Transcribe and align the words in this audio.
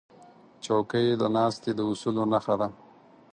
چوکۍ 0.63 1.05
د 1.21 1.23
ناستې 1.35 1.71
د 1.75 1.79
اصولو 1.91 2.23
نښه 2.31 2.55
ده. 2.59 2.67